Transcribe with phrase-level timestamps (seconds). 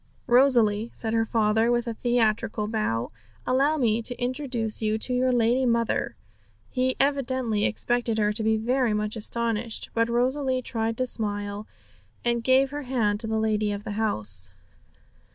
[0.25, 3.11] 'Rosalie,' said her father, with a theatrical bow,
[3.45, 6.15] 'allow me to introduce you to your lady mother!'
[6.71, 11.67] He evidently expected her to be very much astonished, but Rosalie tried to smile,
[12.25, 14.49] and gave her hand to the lady of the house.